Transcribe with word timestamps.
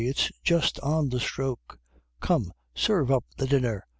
it's 0.03 0.31
just 0.43 0.79
on 0.79 1.09
the 1.09 1.19
stroke! 1.19 1.77
Come, 2.21 2.53
serve 2.73 3.11
up 3.11 3.23
the 3.37 3.45
dinner! 3.45 3.85